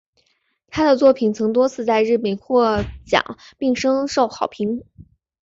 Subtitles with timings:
[0.67, 4.81] 她的作品曾多次在日本获奖并深受好评。